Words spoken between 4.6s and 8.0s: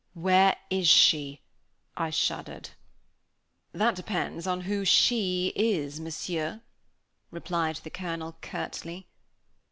who she is, Monsieur," replied the